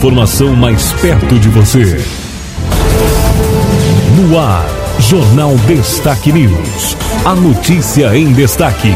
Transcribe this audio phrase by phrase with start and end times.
[0.00, 2.02] informação mais perto de você.
[4.16, 4.64] No ar,
[4.98, 6.96] Jornal Destaque News.
[7.22, 8.94] A notícia em destaque.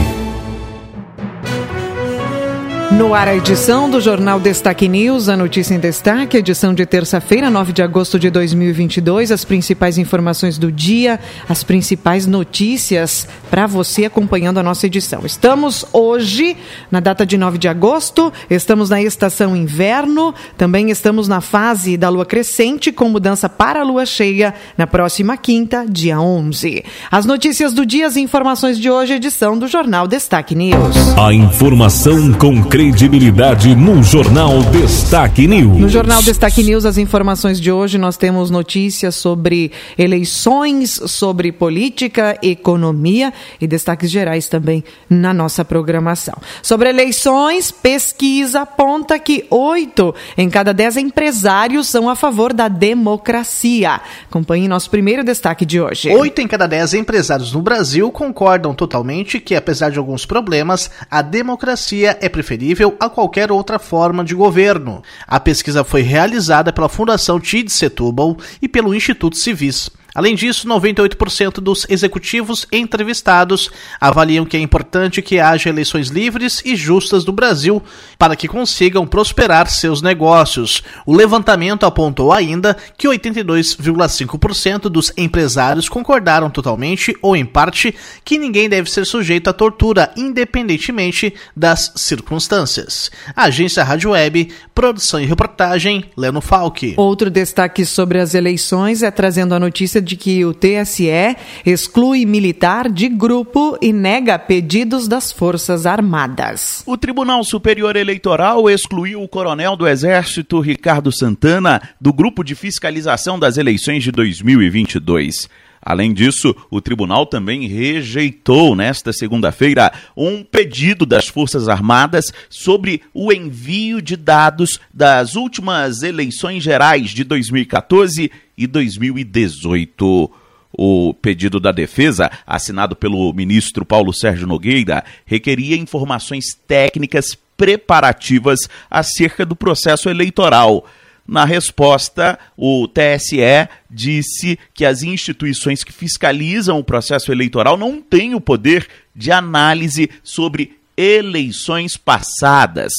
[2.92, 7.50] No ar, a edição do Jornal Destaque News, a notícia em destaque, edição de terça-feira,
[7.50, 9.32] 9 de agosto de 2022.
[9.32, 15.22] As principais informações do dia, as principais notícias para você acompanhando a nossa edição.
[15.24, 16.56] Estamos hoje,
[16.90, 22.08] na data de 9 de agosto, estamos na estação inverno, também estamos na fase da
[22.08, 26.84] lua crescente, com mudança para a lua cheia na próxima quinta, dia 11.
[27.10, 30.96] As notícias do dia, as informações de hoje, edição do Jornal Destaque News.
[31.18, 35.78] A informação com credibilidade no Jornal Destaque News.
[35.78, 42.36] No Jornal Destaque News, as informações de hoje, nós temos notícias sobre eleições, sobre política,
[42.42, 46.34] economia e destaques gerais também na nossa programação.
[46.64, 54.00] Sobre eleições, pesquisa aponta que oito em cada dez empresários são a favor da democracia.
[54.28, 56.10] Acompanhe nosso primeiro destaque de hoje.
[56.10, 61.22] Oito em cada dez empresários no Brasil concordam totalmente que, apesar de alguns problemas, a
[61.22, 62.28] democracia é
[62.64, 65.02] preferível a qualquer outra forma de governo.
[65.26, 69.90] A pesquisa foi realizada pela Fundação TID Setúbal e pelo Instituto Civis.
[70.14, 73.68] Além disso, 98% dos executivos entrevistados
[74.00, 77.82] avaliam que é importante que haja eleições livres e justas no Brasil
[78.16, 80.84] para que consigam prosperar seus negócios.
[81.04, 87.92] O levantamento apontou ainda que 82,5% dos empresários concordaram totalmente ou em parte
[88.24, 93.10] que ninguém deve ser sujeito à tortura, independentemente das circunstâncias.
[93.34, 96.94] Agência Rádio Web, produção e reportagem, Leno Falck.
[96.96, 102.90] Outro destaque sobre as eleições é trazendo a notícia de que o TSE exclui militar
[102.90, 106.82] de grupo e nega pedidos das Forças Armadas.
[106.86, 113.38] O Tribunal Superior Eleitoral excluiu o coronel do Exército Ricardo Santana do grupo de fiscalização
[113.38, 115.48] das eleições de 2022.
[115.84, 123.30] Além disso, o tribunal também rejeitou nesta segunda-feira um pedido das Forças Armadas sobre o
[123.30, 130.30] envio de dados das últimas eleições gerais de 2014 e 2018.
[130.76, 139.46] O pedido da defesa, assinado pelo ministro Paulo Sérgio Nogueira, requeria informações técnicas preparativas acerca
[139.46, 140.84] do processo eleitoral.
[141.26, 148.34] Na resposta, o TSE disse que as instituições que fiscalizam o processo eleitoral não têm
[148.34, 152.92] o poder de análise sobre eleições passadas.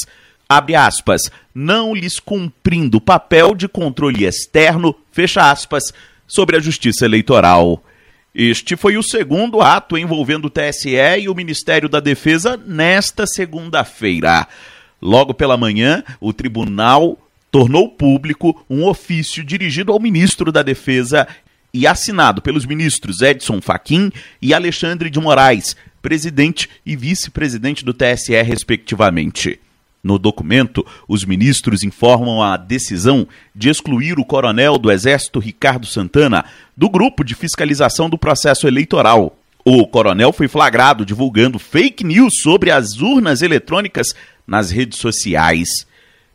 [0.48, 5.94] Abre aspas, não lhes cumprindo o papel de controle externo, fecha aspas,
[6.28, 7.82] sobre a justiça eleitoral.
[8.34, 10.90] Este foi o segundo ato envolvendo o TSE
[11.22, 14.46] e o Ministério da Defesa nesta segunda-feira.
[15.02, 17.18] Logo pela manhã, o tribunal
[17.50, 21.26] tornou público um ofício dirigido ao ministro da Defesa
[21.74, 24.12] e assinado pelos ministros Edson Fachin
[24.42, 29.62] e Alexandre de Moraes, presidente e vice-presidente do TSE, respectivamente.
[30.06, 36.46] No documento, os ministros informam a decisão de excluir o coronel do Exército Ricardo Santana
[36.78, 39.36] do grupo de fiscalização do processo eleitoral.
[39.66, 44.14] O coronel foi flagrado divulgando fake news sobre as urnas eletrônicas
[44.46, 45.88] nas redes sociais.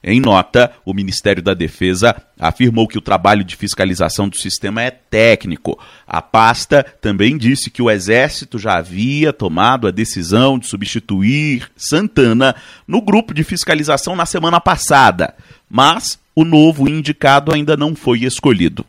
[0.02, 4.90] Em nota, o Ministério da Defesa afirmou que o trabalho de fiscalização do sistema é
[4.90, 5.78] técnico.
[6.06, 12.54] A pasta também disse que o Exército já havia tomado a decisão de substituir Santana
[12.88, 15.34] no grupo de fiscalização na semana passada,
[15.68, 18.86] mas o novo indicado ainda não foi escolhido.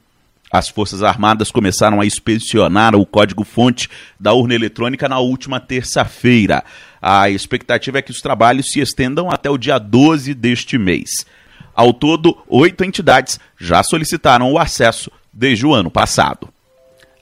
[0.51, 3.89] As Forças Armadas começaram a inspecionar o código-fonte
[4.19, 6.61] da urna eletrônica na última terça-feira.
[7.01, 11.25] A expectativa é que os trabalhos se estendam até o dia 12 deste mês.
[11.73, 16.49] Ao todo, oito entidades já solicitaram o acesso desde o ano passado.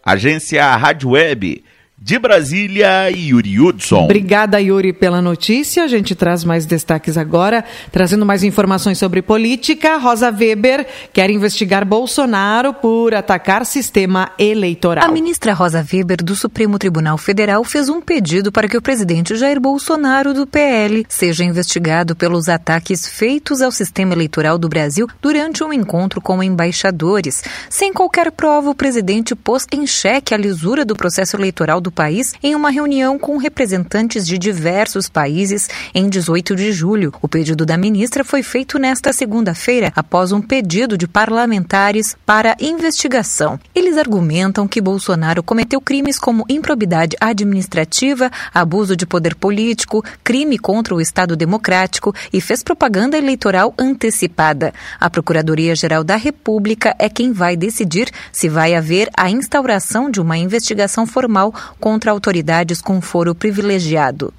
[0.03, 1.63] Agência Rádio Web
[2.01, 4.05] de Brasília, Yuri Hudson.
[4.05, 5.83] Obrigada, Yuri, pela notícia.
[5.83, 9.97] A gente traz mais destaques agora, trazendo mais informações sobre política.
[9.97, 15.03] Rosa Weber quer investigar Bolsonaro por atacar sistema eleitoral.
[15.03, 19.35] A ministra Rosa Weber, do Supremo Tribunal Federal, fez um pedido para que o presidente
[19.35, 25.63] Jair Bolsonaro, do PL, seja investigado pelos ataques feitos ao sistema eleitoral do Brasil durante
[25.65, 27.43] um encontro com embaixadores.
[27.69, 31.91] Sem qualquer prova, o presidente pôs em xeque a lisura do processo eleitoral do do
[31.91, 37.11] país em uma reunião com representantes de diversos países em 18 de julho.
[37.21, 43.59] O pedido da ministra foi feito nesta segunda-feira após um pedido de parlamentares para investigação.
[43.73, 50.93] Eles argumentam que Bolsonaro cometeu crimes como improbidade administrativa, abuso de poder político, crime contra
[50.93, 54.73] o Estado Democrático e fez propaganda eleitoral antecipada.
[54.99, 60.37] A Procuradoria-Geral da República é quem vai decidir se vai haver a instauração de uma
[60.37, 64.33] investigação formal contra autoridades com foro privilegiado.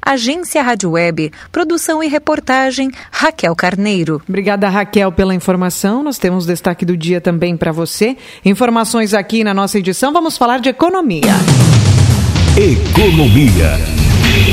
[0.00, 4.20] Agência Rádio Web, produção e reportagem, Raquel Carneiro.
[4.28, 6.02] Obrigada, Raquel, pela informação.
[6.02, 8.16] Nós temos destaque do dia também para você.
[8.44, 10.12] Informações aqui na nossa edição.
[10.12, 11.22] Vamos falar de economia.
[12.56, 13.78] Economia.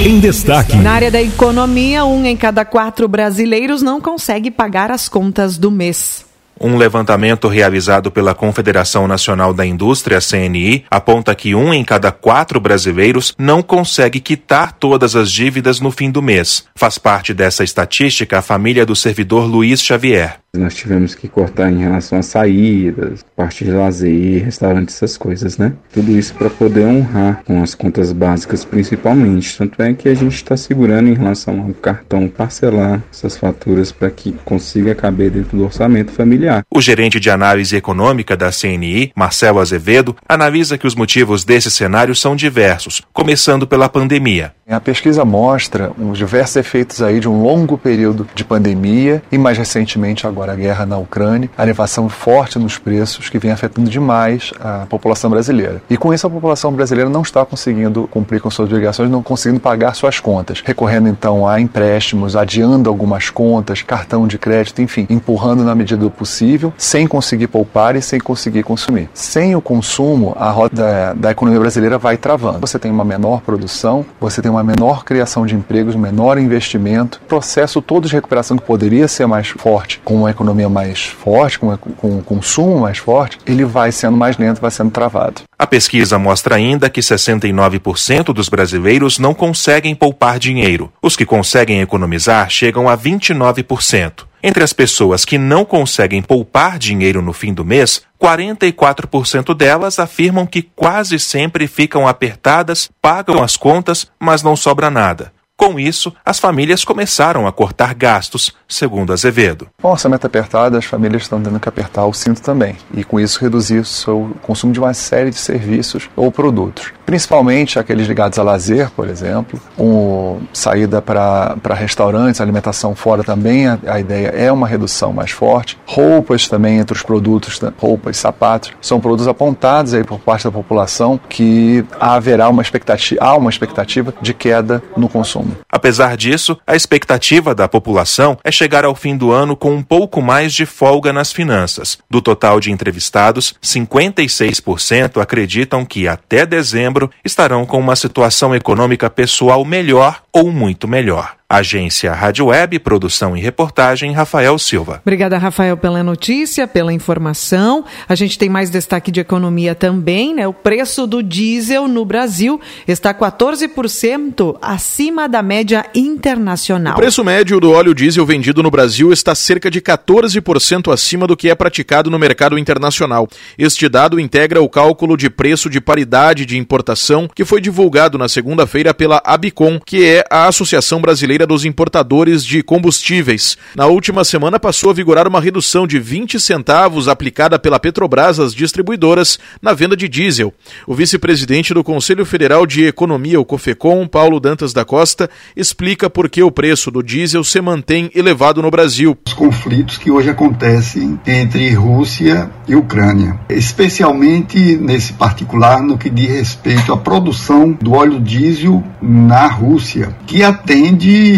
[0.05, 0.75] Em destaque.
[0.77, 5.69] Na área da economia, um em cada quatro brasileiros não consegue pagar as contas do
[5.69, 6.30] mês.
[6.63, 12.59] Um levantamento realizado pela Confederação Nacional da Indústria, CNI, aponta que um em cada quatro
[12.59, 16.65] brasileiros não consegue quitar todas as dívidas no fim do mês.
[16.75, 20.40] Faz parte dessa estatística a família do servidor Luiz Xavier.
[20.57, 25.71] Nós tivemos que cortar em relação a saídas, parte de lazer, restaurantes, essas coisas, né?
[25.93, 29.57] Tudo isso para poder honrar com as contas básicas, principalmente.
[29.57, 34.11] Tanto é que a gente está segurando em relação ao cartão parcelar essas faturas para
[34.11, 36.65] que consiga caber dentro do orçamento familiar.
[36.69, 42.13] O gerente de análise econômica da CNI, Marcelo Azevedo, analisa que os motivos desse cenário
[42.13, 44.51] são diversos, começando pela pandemia.
[44.67, 49.57] A pesquisa mostra os diversos efeitos aí de um longo período de pandemia e mais
[49.57, 54.51] recentemente agora a guerra na Ucrânia, a elevação forte nos preços que vem afetando demais
[54.59, 55.81] a população brasileira.
[55.89, 59.59] E com isso a população brasileira não está conseguindo cumprir com suas obrigações, não conseguindo
[59.59, 65.63] pagar suas contas, recorrendo então a empréstimos, adiando algumas contas, cartão de crédito, enfim, empurrando
[65.63, 69.09] na medida do possível, sem conseguir poupar e sem conseguir consumir.
[69.13, 72.59] Sem o consumo, a roda da, da economia brasileira vai travando.
[72.59, 77.81] Você tem uma menor produção, você tem uma menor criação de empregos, menor investimento, processo
[77.81, 82.21] todo de recuperação que poderia ser mais forte, com economia mais forte, com, com um
[82.21, 85.41] consumo mais forte, ele vai sendo mais lento, vai sendo travado.
[85.57, 90.91] A pesquisa mostra ainda que 69% dos brasileiros não conseguem poupar dinheiro.
[91.01, 94.25] Os que conseguem economizar chegam a 29%.
[94.43, 100.47] Entre as pessoas que não conseguem poupar dinheiro no fim do mês, 44% delas afirmam
[100.47, 105.31] que quase sempre ficam apertadas, pagam as contas, mas não sobra nada.
[105.61, 109.67] Com isso, as famílias começaram a cortar gastos, segundo Azevedo.
[109.79, 113.19] Com o orçamento apertado, as famílias estão tendo que apertar o cinto também, e com
[113.19, 116.91] isso reduzir o seu consumo de uma série de serviços ou produtos.
[117.11, 123.77] Principalmente aqueles ligados a lazer, por exemplo, um, saída para restaurantes, alimentação fora também, a,
[123.85, 125.77] a, ideia é uma redução mais forte.
[125.85, 130.51] Roupas também, entre os produtos, né, roupas, sapatos, são produtos apontados aí por parte da
[130.53, 135.57] população que haverá uma expectativa, há uma expectativa de queda no consumo.
[135.69, 140.21] Apesar disso, a expectativa da população é chegar ao fim do ano com um pouco
[140.21, 141.97] mais de folga nas finanças.
[142.09, 149.63] Do total de entrevistados, 56% acreditam que até dezembro estarão com uma situação econômica pessoal
[149.63, 151.40] melhor ou muito melhor.
[151.51, 155.01] Agência Rádio Web, produção e reportagem, Rafael Silva.
[155.03, 157.83] Obrigada, Rafael, pela notícia, pela informação.
[158.07, 160.47] A gente tem mais destaque de economia também, né?
[160.47, 166.93] O preço do diesel no Brasil está 14% acima da média internacional.
[166.93, 171.35] O preço médio do óleo diesel vendido no Brasil está cerca de 14% acima do
[171.35, 173.27] que é praticado no mercado internacional.
[173.57, 178.29] Este dado integra o cálculo de preço de paridade de importação que foi divulgado na
[178.29, 183.57] segunda-feira pela Abicom, que é a Associação Brasileira dos Importadores de Combustíveis.
[183.75, 188.53] Na última semana passou a vigorar uma redução de 20 centavos aplicada pela Petrobras às
[188.53, 190.53] distribuidoras na venda de diesel.
[190.85, 196.29] O vice-presidente do Conselho Federal de Economia, o COFECOM, Paulo Dantas da Costa, explica por
[196.29, 199.17] que o preço do diesel se mantém elevado no Brasil.
[199.25, 206.29] Os conflitos que hoje acontecem entre Rússia e Ucrânia, especialmente nesse particular no que diz
[206.29, 211.30] respeito à produção do óleo diesel na Rússia, que atende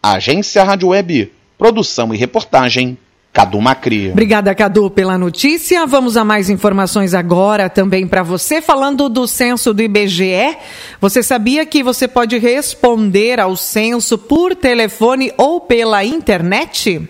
[0.03, 2.97] Agência Rádio Web Produção e reportagem,
[3.35, 4.11] Cadu Macri.
[4.13, 5.87] Obrigada, Cadu, pela notícia.
[5.87, 8.63] Vamos a mais informações agora também para você.
[8.63, 10.57] Falando do censo do IBGE,
[10.99, 17.07] você sabia que você pode responder ao censo por telefone ou pela internet?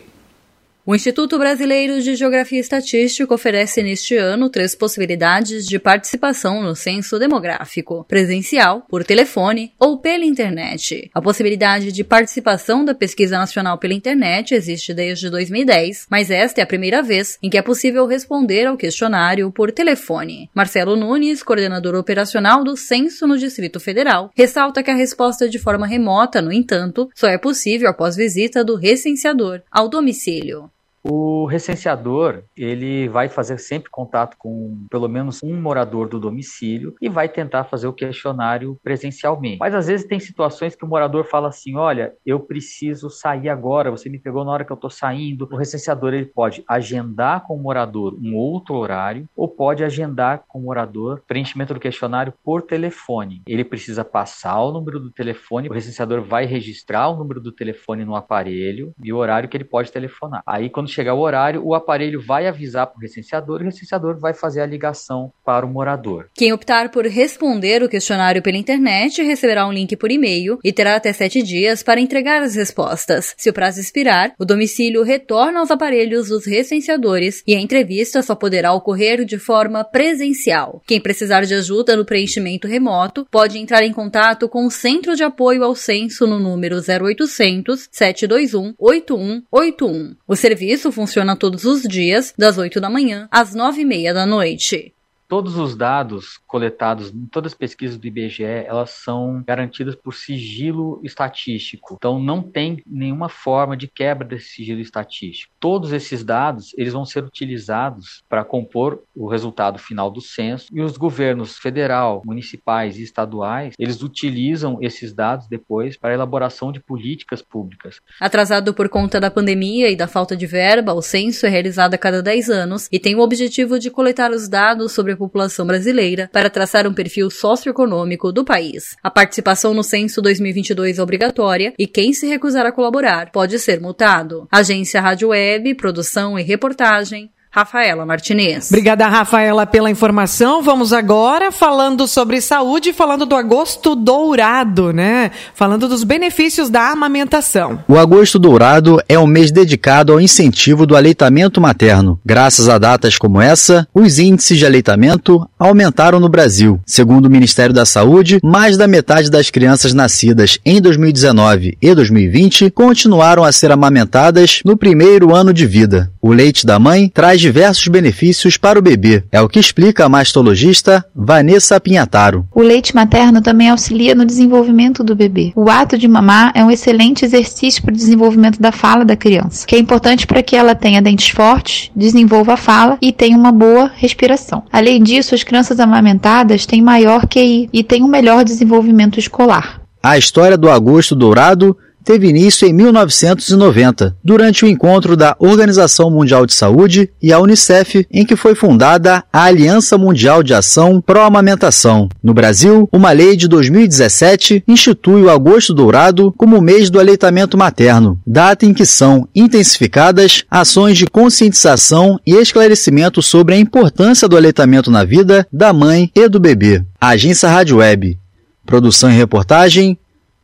[0.90, 6.74] O Instituto Brasileiro de Geografia e Estatística oferece neste ano três possibilidades de participação no
[6.74, 11.08] censo demográfico: presencial, por telefone ou pela internet.
[11.14, 16.64] A possibilidade de participação da pesquisa nacional pela internet existe desde 2010, mas esta é
[16.64, 20.50] a primeira vez em que é possível responder ao questionário por telefone.
[20.52, 25.86] Marcelo Nunes, coordenador operacional do censo no Distrito Federal, ressalta que a resposta de forma
[25.86, 30.68] remota, no entanto, só é possível após visita do recenseador ao domicílio.
[31.02, 37.08] O recenseador, ele vai fazer sempre contato com pelo menos um morador do domicílio e
[37.08, 39.58] vai tentar fazer o questionário presencialmente.
[39.58, 43.90] Mas às vezes tem situações que o morador fala assim: "Olha, eu preciso sair agora,
[43.90, 45.48] você me pegou na hora que eu estou saindo".
[45.50, 50.58] O recenseador ele pode agendar com o morador um outro horário ou pode agendar com
[50.58, 53.42] o morador preenchimento do questionário por telefone.
[53.46, 58.04] Ele precisa passar o número do telefone, o recenseador vai registrar o número do telefone
[58.04, 60.42] no aparelho e o horário que ele pode telefonar.
[60.46, 64.18] Aí quando chegar o horário, o aparelho vai avisar para o recenseador e o recenseador
[64.18, 66.28] vai fazer a ligação para o morador.
[66.34, 70.96] Quem optar por responder o questionário pela internet receberá um link por e-mail e terá
[70.96, 73.34] até sete dias para entregar as respostas.
[73.36, 78.34] Se o prazo expirar, o domicílio retorna aos aparelhos dos recenseadores e a entrevista só
[78.34, 80.82] poderá ocorrer de forma presencial.
[80.86, 85.22] Quem precisar de ajuda no preenchimento remoto pode entrar em contato com o Centro de
[85.22, 90.16] Apoio ao Censo no número 0800 721 8181.
[90.26, 94.14] O serviço serviço funciona todos os dias, das 8 da manhã às 9 e meia
[94.14, 94.94] da noite
[95.30, 101.00] todos os dados coletados em todas as pesquisas do IBGE, elas são garantidas por sigilo
[101.04, 101.94] estatístico.
[101.96, 105.54] Então não tem nenhuma forma de quebra desse sigilo estatístico.
[105.60, 110.80] Todos esses dados, eles vão ser utilizados para compor o resultado final do censo e
[110.82, 116.80] os governos federal, municipais e estaduais, eles utilizam esses dados depois para a elaboração de
[116.80, 118.00] políticas públicas.
[118.18, 121.98] Atrasado por conta da pandemia e da falta de verba, o censo é realizado a
[121.98, 126.50] cada 10 anos e tem o objetivo de coletar os dados sobre população brasileira para
[126.50, 128.96] traçar um perfil socioeconômico do país.
[129.02, 133.80] A participação no censo 2022 é obrigatória e quem se recusar a colaborar pode ser
[133.80, 134.48] multado.
[134.50, 138.68] Agência Rádio Web, produção e reportagem, Rafaela Martinez.
[138.68, 140.62] Obrigada, Rafaela, pela informação.
[140.62, 145.32] Vamos agora falando sobre saúde, falando do agosto dourado, né?
[145.52, 147.82] Falando dos benefícios da amamentação.
[147.88, 152.20] O agosto dourado é um mês dedicado ao incentivo do aleitamento materno.
[152.24, 156.80] Graças a datas como essa, os índices de aleitamento aumentaram no Brasil.
[156.86, 162.70] Segundo o Ministério da Saúde, mais da metade das crianças nascidas em 2019 e 2020
[162.70, 166.12] continuaram a ser amamentadas no primeiro ano de vida.
[166.22, 169.24] O leite da mãe traz diversos benefícios para o bebê.
[169.32, 172.46] É o que explica a mastologista Vanessa Pinhataro.
[172.54, 175.52] O leite materno também auxilia no desenvolvimento do bebê.
[175.56, 179.66] O ato de mamar é um excelente exercício para o desenvolvimento da fala da criança,
[179.66, 183.52] que é importante para que ela tenha dentes fortes, desenvolva a fala e tenha uma
[183.52, 184.62] boa respiração.
[184.72, 189.80] Além disso, as crianças amamentadas têm maior QI e têm um melhor desenvolvimento escolar.
[190.02, 196.46] A história do agosto dourado teve início em 1990, durante o encontro da Organização Mundial
[196.46, 202.08] de Saúde e a Unicef, em que foi fundada a Aliança Mundial de Ação Pró-Amamentação.
[202.22, 208.20] No Brasil, uma lei de 2017 institui o Agosto Dourado como mês do aleitamento materno,
[208.26, 214.90] data em que são intensificadas ações de conscientização e esclarecimento sobre a importância do aleitamento
[214.90, 216.82] na vida da mãe e do bebê.
[217.00, 218.18] Agência Rádio Web.
[218.66, 219.98] Produção e reportagem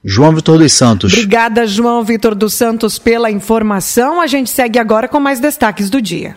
[0.05, 1.12] João Vitor dos Santos.
[1.12, 4.21] Obrigada, João Vitor dos Santos, pela informação.
[4.21, 6.37] A gente segue agora com mais destaques do dia.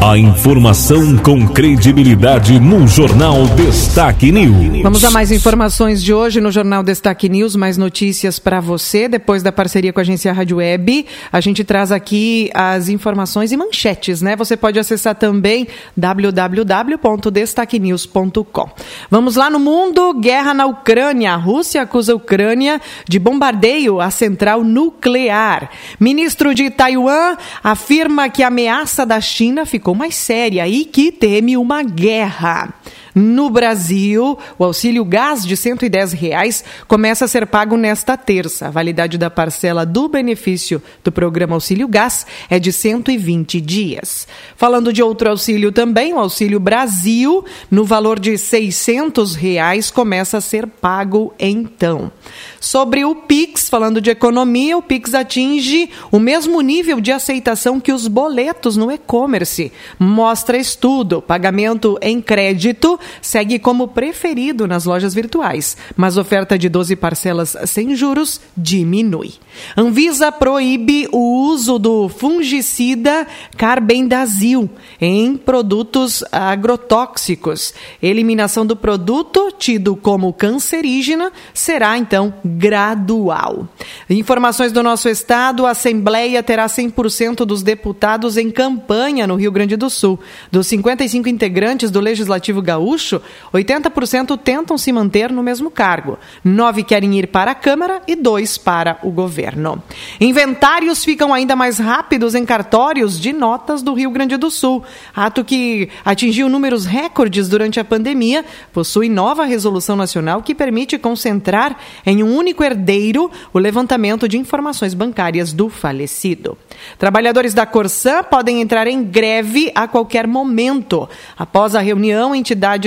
[0.00, 4.80] A informação com credibilidade no Jornal Destaque News.
[4.80, 9.08] Vamos a mais informações de hoje no Jornal Destaque News, mais notícias para você.
[9.08, 13.56] Depois da parceria com a agência Rádio Web, a gente traz aqui as informações e
[13.56, 14.36] manchetes, né?
[14.36, 18.70] Você pode acessar também www.destaquenews.com.
[19.10, 21.32] Vamos lá no mundo, guerra na Ucrânia.
[21.32, 25.70] A Rússia acusa a Ucrânia de bombardeio à central nuclear.
[25.98, 31.10] Ministro de Taiwan afirma que a ameaça da China ficou ficou mais séria e que
[31.10, 32.74] teme uma guerra.
[33.18, 38.68] No Brasil, o auxílio gás de 110 reais começa a ser pago nesta terça.
[38.68, 44.28] A validade da parcela do benefício do programa Auxílio Gás é de 120 dias.
[44.56, 50.40] Falando de outro auxílio também, o Auxílio Brasil, no valor de 600 reais, começa a
[50.40, 52.12] ser pago então.
[52.60, 57.92] Sobre o Pix, falando de economia, o Pix atinge o mesmo nível de aceitação que
[57.92, 59.72] os boletos no e-commerce.
[59.98, 61.20] Mostra estudo.
[61.20, 67.94] Pagamento em crédito segue como preferido nas lojas virtuais, mas oferta de 12 parcelas sem
[67.94, 69.34] juros diminui.
[69.76, 74.68] Anvisa proíbe o uso do fungicida carbendazil
[75.00, 77.74] em produtos agrotóxicos.
[78.02, 83.68] Eliminação do produto, tido como cancerígena, será então gradual.
[84.08, 89.76] Informações do nosso estado: a Assembleia terá 100% dos deputados em campanha no Rio Grande
[89.76, 90.18] do Sul.
[90.50, 93.22] Dos 55 integrantes do Legislativo Gaúcho, Gaúcho,
[93.54, 96.18] 80% tentam se manter no mesmo cargo.
[96.44, 99.80] Nove querem ir para a Câmara e dois para o governo.
[100.20, 104.82] Inventários ficam ainda mais rápidos em cartórios de notas do Rio Grande do Sul.
[105.14, 111.76] Ato que atingiu números recordes durante a pandemia, possui nova resolução nacional que permite concentrar
[112.04, 116.58] em um único herdeiro o levantamento de informações bancárias do falecido.
[116.98, 121.08] Trabalhadores da Corsã podem entrar em greve a qualquer momento.
[121.36, 122.34] Após a reunião,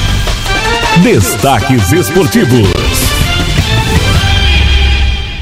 [1.03, 3.14] Destaques esportivos.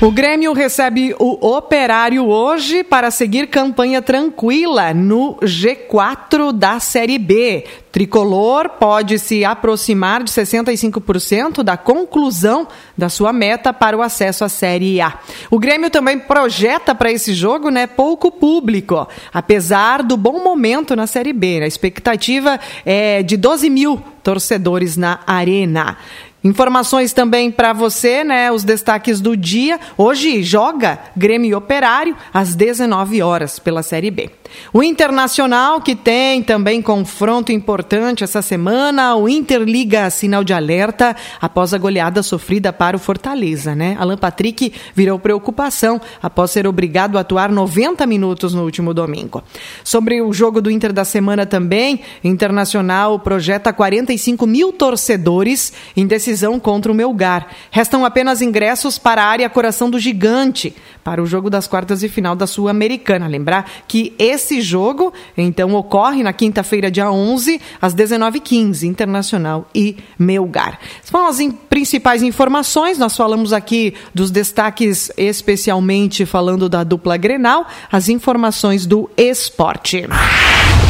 [0.04, 7.64] O Grêmio recebe o Operário hoje para seguir campanha tranquila no G4 da Série B.
[7.90, 14.50] Tricolor pode se aproximar de 65% da conclusão da sua meta para o acesso à
[14.50, 15.20] Série A.
[15.50, 21.08] O Grêmio também projeta para esse jogo né, pouco público, apesar do bom momento na
[21.08, 21.62] Série B.
[21.64, 25.98] A expectativa é de 12 mil torcedores na Arena.
[26.44, 28.52] Informações também para você, né?
[28.52, 29.80] Os destaques do dia.
[29.98, 34.30] Hoje joga Grêmio Operário às 19 horas pela Série B.
[34.74, 41.16] O Internacional, que tem também confronto importante essa semana, o Inter liga sinal de alerta
[41.40, 43.96] após a goleada sofrida para o Fortaleza, né?
[44.00, 49.44] Alan Patrick virou preocupação após ser obrigado a atuar 90 minutos no último domingo.
[49.84, 56.60] Sobre o jogo do Inter da semana também, Internacional projeta 45 mil torcedores em decisão
[56.60, 57.48] contra o Melgar.
[57.72, 62.10] Restam apenas ingressos para a área Coração do Gigante, para o jogo das quartas de
[62.10, 63.28] final da Sul-Americana.
[63.28, 70.80] Lembrar que esse jogo, então, ocorre na quinta-feira, dia 11, às 19h15, Internacional e Melgar.
[71.04, 71.38] São as
[71.70, 79.10] principais informações, nós falamos aqui dos destaques, especialmente falando da dupla Grenal, as informações do
[79.18, 80.06] esporte.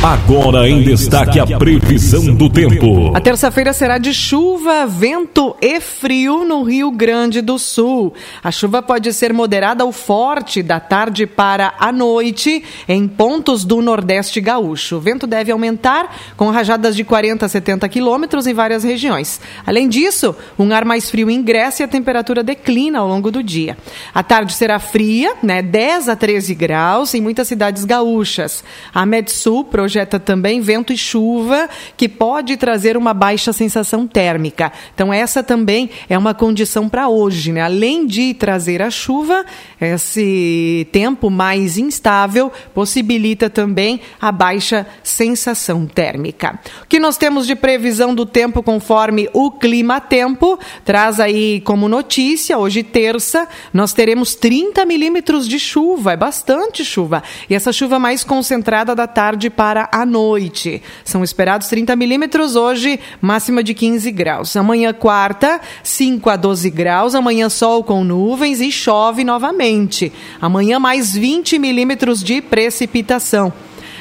[0.03, 3.15] Agora em destaque a previsão do tempo.
[3.15, 8.13] A terça-feira será de chuva, vento e frio no Rio Grande do Sul.
[8.43, 13.07] A chuva pode ser moderada ou forte da tarde para a noite em
[13.43, 14.95] do Nordeste gaúcho.
[14.95, 19.41] O vento deve aumentar com rajadas de 40 a 70 quilômetros em várias regiões.
[19.65, 23.77] Além disso, um ar mais frio ingressa e a temperatura declina ao longo do dia.
[24.13, 28.63] A tarde será fria, né, 10 a 13 graus em muitas cidades gaúchas.
[28.93, 34.71] A Medsul projeta também vento e chuva, que pode trazer uma baixa sensação térmica.
[34.95, 37.51] Então, essa também é uma condição para hoje.
[37.51, 37.61] Né?
[37.61, 39.45] Além de trazer a chuva,
[39.81, 46.59] esse tempo mais instável possibilita também a baixa sensação térmica.
[46.83, 52.57] O que nós temos de previsão do tempo conforme o clima-tempo traz aí como notícia,
[52.57, 57.23] hoje terça, nós teremos 30 milímetros de chuva, é bastante chuva.
[57.49, 60.81] E essa chuva mais concentrada da tarde para a noite.
[61.05, 64.55] São esperados 30 milímetros hoje, máxima de 15 graus.
[64.57, 67.15] Amanhã, quarta, 5 a 12 graus.
[67.15, 70.11] Amanhã, sol com nuvens e chove novamente.
[70.41, 73.12] Amanhã, mais 20 milímetros de precipitação.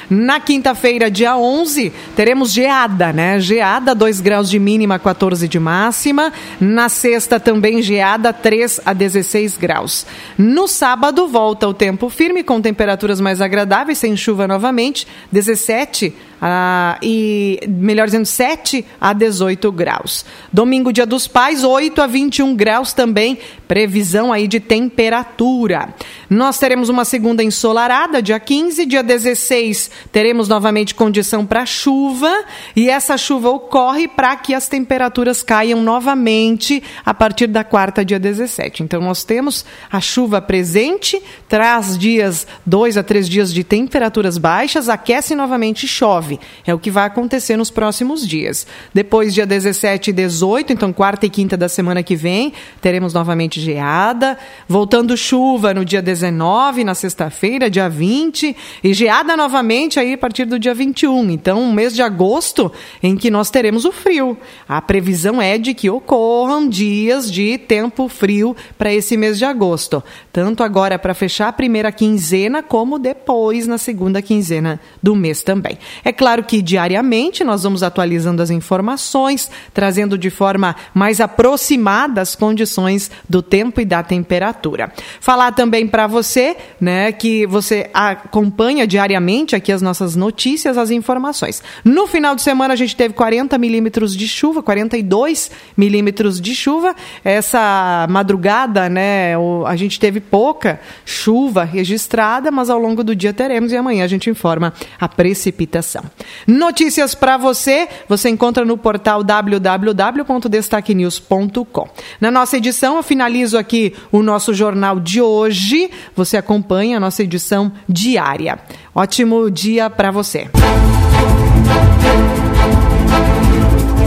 [0.09, 3.39] Na quinta-feira, dia 11, teremos geada, né?
[3.39, 6.31] Geada, 2 graus de mínima, 14 de máxima.
[6.59, 10.05] Na sexta, também geada, 3 a 16 graus.
[10.37, 16.13] No sábado, volta o tempo firme, com temperaturas mais agradáveis, sem chuva novamente, 17
[16.45, 20.25] ah, e, melhor dizendo, 7 a 18 graus.
[20.51, 25.95] Domingo, dia dos pais, 8 a 21 graus também, previsão aí de temperatura.
[26.29, 32.31] Nós teremos uma segunda ensolarada, dia 15, dia 16 teremos novamente condição para chuva
[32.75, 38.19] e essa chuva ocorre para que as temperaturas caiam novamente a partir da quarta, dia
[38.19, 38.83] 17.
[38.83, 44.89] Então nós temos a chuva presente, traz dias, dois a três dias de temperaturas baixas,
[44.89, 46.32] aquece novamente e chove.
[46.65, 48.65] É o que vai acontecer nos próximos dias.
[48.93, 53.59] Depois, dia 17 e 18, então quarta e quinta da semana que vem, teremos novamente
[53.59, 54.37] geada.
[54.67, 58.55] Voltando chuva no dia 19, na sexta-feira, dia 20.
[58.83, 61.29] E geada novamente aí a partir do dia 21.
[61.31, 64.37] Então, um mês de agosto em que nós teremos o frio.
[64.67, 70.03] A previsão é de que ocorram dias de tempo frio para esse mês de agosto.
[70.31, 75.77] Tanto agora para fechar a primeira quinzena, como depois na segunda quinzena do mês também.
[76.03, 82.33] É claro que diariamente nós vamos atualizando as informações, trazendo de forma mais aproximada as
[82.33, 84.93] condições do tempo e da temperatura.
[85.19, 91.61] Falar também para você, né, que você acompanha diariamente aqui as nossas notícias, as informações.
[91.83, 96.95] No final de semana a gente teve 40 milímetros de chuva, 42 milímetros de chuva.
[97.21, 99.33] Essa madrugada, né,
[99.67, 104.07] a gente teve pouca chuva registrada, mas ao longo do dia teremos e amanhã a
[104.07, 106.02] gente informa a precipitação.
[106.47, 111.87] Notícias para você, você encontra no portal www.destaquenews.com.
[112.19, 115.89] Na nossa edição, eu finalizo aqui o nosso jornal de hoje.
[116.15, 118.59] Você acompanha a nossa edição diária.
[118.93, 120.49] Ótimo dia para você.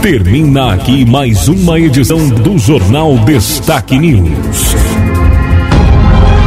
[0.01, 4.86] Termina aqui mais uma edição do Jornal Destaque News.